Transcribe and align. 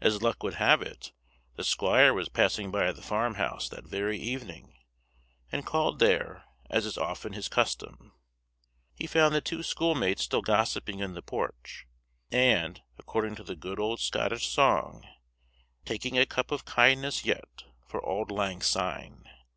As 0.00 0.20
luck 0.20 0.42
would 0.42 0.54
have 0.54 0.82
it, 0.82 1.12
the 1.54 1.62
squire 1.62 2.12
was 2.12 2.28
passing 2.28 2.72
by 2.72 2.90
the 2.90 3.00
farm 3.02 3.34
house 3.36 3.68
that 3.68 3.86
very 3.86 4.18
evening, 4.18 4.74
and 5.52 5.64
called 5.64 6.00
there, 6.00 6.42
as 6.70 6.84
is 6.84 6.98
often 6.98 7.34
his 7.34 7.46
custom. 7.46 8.12
He 8.96 9.06
found 9.06 9.32
the 9.32 9.40
two 9.40 9.62
schoolmates 9.62 10.24
still 10.24 10.42
gossiping 10.42 10.98
in 10.98 11.14
the 11.14 11.22
porch, 11.22 11.86
and, 12.32 12.82
according 12.98 13.36
to 13.36 13.44
the 13.44 13.54
good 13.54 13.78
old 13.78 14.00
Scottish 14.00 14.46
song, 14.48 15.06
"taking 15.84 16.18
a 16.18 16.26
cup 16.26 16.50
of 16.50 16.64
kindness 16.64 17.24
yet, 17.24 17.62
for 17.86 18.02
auld 18.04 18.32
lang 18.32 18.60
syne." 18.60 19.22